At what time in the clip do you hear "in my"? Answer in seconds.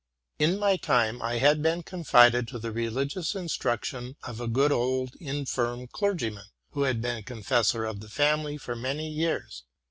0.39-0.77